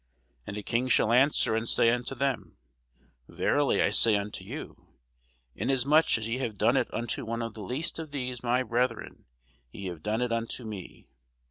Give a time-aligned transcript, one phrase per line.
[0.47, 2.57] And the King shall answer and say unto them,
[3.27, 4.87] Verily I say unto you,
[5.53, 9.25] Inasmuch as ye have done it unto one of the least of these my brethren,
[9.71, 11.05] ye have done it unto me.